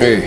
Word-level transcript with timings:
Ei, 0.00 0.22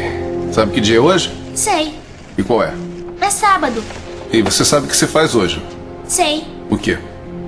sabe 0.53 0.71
que 0.71 0.79
dia 0.79 0.97
é 0.97 0.99
hoje? 0.99 1.33
Sei. 1.55 1.97
E 2.37 2.43
qual 2.43 2.61
é? 2.61 2.71
É 3.19 3.31
sábado. 3.31 3.83
E 4.31 4.43
você 4.43 4.63
sabe 4.63 4.85
o 4.85 4.89
que 4.89 4.95
você 4.95 5.07
faz 5.07 5.33
hoje? 5.33 5.59
Sei. 6.07 6.45
O 6.69 6.77
quê? 6.77 6.99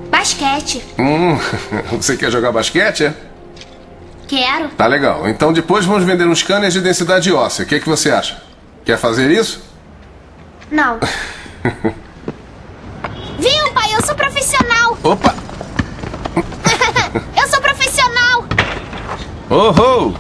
Basquete. 0.10 0.84
Hum, 0.98 1.38
você 2.02 2.18
quer 2.18 2.32
jogar 2.32 2.52
basquete, 2.52 3.06
é? 3.06 3.14
Quero. 4.28 4.70
Tá 4.70 4.88
legal. 4.88 5.30
Então 5.30 5.54
depois 5.54 5.86
vamos 5.86 6.04
vender 6.04 6.26
uns 6.26 6.40
scanners 6.40 6.74
de 6.74 6.82
densidade 6.82 7.32
óssea. 7.32 7.64
O 7.64 7.68
que, 7.68 7.80
que 7.80 7.88
você 7.88 8.10
acha? 8.10 8.42
Quer 8.84 8.98
fazer 8.98 9.30
isso? 9.30 9.62
Não. 10.72 10.98
Viu, 13.38 13.74
pai? 13.76 13.94
Eu 13.94 14.04
sou 14.04 14.16
profissional. 14.16 14.98
Opa! 15.04 15.36
Eu 17.40 17.48
sou 17.48 17.62
profissional. 17.62 18.46
Oh, 19.48 19.72
oh! 19.80 20.12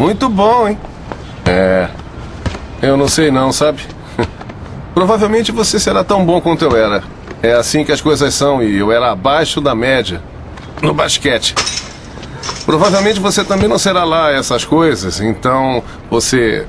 Muito 0.00 0.28
bom, 0.28 0.68
hein? 0.68 0.78
É. 1.50 1.88
Eu 2.80 2.96
não 2.96 3.08
sei 3.08 3.30
não, 3.30 3.52
sabe? 3.52 3.82
Provavelmente 4.94 5.50
você 5.50 5.80
será 5.80 6.04
tão 6.04 6.24
bom 6.24 6.40
quanto 6.40 6.64
eu 6.64 6.76
era. 6.76 7.02
É 7.42 7.52
assim 7.52 7.84
que 7.84 7.90
as 7.90 8.00
coisas 8.00 8.32
são 8.34 8.62
e 8.62 8.78
eu 8.78 8.92
era 8.92 9.10
abaixo 9.10 9.60
da 9.60 9.74
média 9.74 10.22
no 10.80 10.94
basquete. 10.94 11.54
Provavelmente 12.64 13.18
você 13.18 13.42
também 13.42 13.68
não 13.68 13.78
será 13.78 14.04
lá 14.04 14.30
essas 14.30 14.64
coisas, 14.64 15.20
então 15.20 15.82
você. 16.08 16.66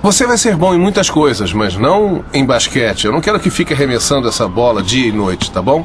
Você 0.00 0.26
vai 0.26 0.38
ser 0.38 0.54
bom 0.54 0.72
em 0.72 0.78
muitas 0.78 1.10
coisas, 1.10 1.52
mas 1.52 1.76
não 1.76 2.24
em 2.32 2.46
basquete. 2.46 3.06
Eu 3.06 3.12
não 3.12 3.20
quero 3.20 3.40
que 3.40 3.50
fique 3.50 3.74
arremessando 3.74 4.28
essa 4.28 4.46
bola 4.46 4.80
dia 4.80 5.08
e 5.08 5.12
noite, 5.12 5.50
tá 5.50 5.60
bom? 5.60 5.84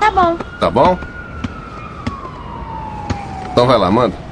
Tá 0.00 0.10
bom. 0.10 0.36
Tá 0.58 0.70
bom? 0.70 0.98
Então 3.52 3.66
vai 3.66 3.76
lá, 3.76 3.90
manda. 3.90 4.23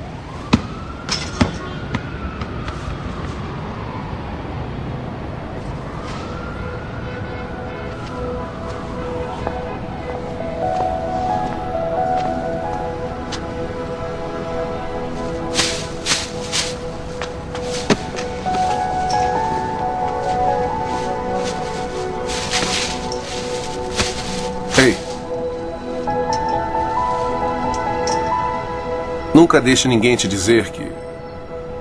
Nunca 29.34 29.60
deixe 29.60 29.88
ninguém 29.88 30.14
te 30.14 30.28
dizer 30.28 30.70
que. 30.70 30.86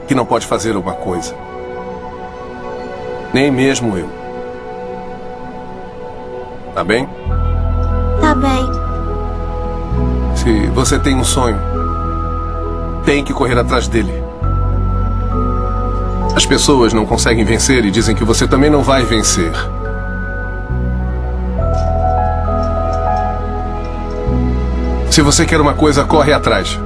que 0.07 0.15
não 0.15 0.25
pode 0.25 0.47
fazer 0.47 0.75
uma 0.77 0.93
coisa. 0.93 1.35
Nem 3.33 3.51
mesmo 3.51 3.97
eu. 3.97 4.09
Tá 6.73 6.83
bem? 6.83 7.07
Tá 8.21 8.33
bem. 8.35 8.71
Se 10.35 10.67
você 10.67 10.97
tem 10.97 11.15
um 11.15 11.23
sonho, 11.23 11.59
tem 13.05 13.23
que 13.23 13.33
correr 13.33 13.57
atrás 13.57 13.87
dele. 13.87 14.13
As 16.35 16.45
pessoas 16.45 16.93
não 16.93 17.05
conseguem 17.05 17.43
vencer 17.43 17.83
e 17.83 17.91
dizem 17.91 18.15
que 18.15 18.23
você 18.23 18.47
também 18.47 18.69
não 18.69 18.81
vai 18.81 19.03
vencer. 19.03 19.51
Se 25.09 25.21
você 25.21 25.45
quer 25.45 25.59
uma 25.59 25.73
coisa, 25.73 26.05
corre 26.05 26.31
atrás. 26.31 26.79